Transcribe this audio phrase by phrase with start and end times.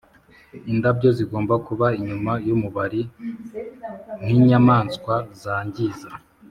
[0.71, 3.01] indabyo zigomba kuba inyuma yumubari
[4.23, 6.09] nkinyamaswa zangiza;